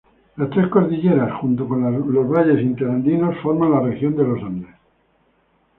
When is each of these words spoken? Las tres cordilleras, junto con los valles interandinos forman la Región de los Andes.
Las 0.37 0.49
tres 0.49 0.67
cordilleras, 0.69 1.31
junto 1.39 1.67
con 1.67 2.11
los 2.11 2.27
valles 2.27 2.59
interandinos 2.59 3.37
forman 3.43 3.69
la 3.69 3.81
Región 3.81 4.15
de 4.15 4.23
los 4.23 4.41
Andes. 4.41 4.75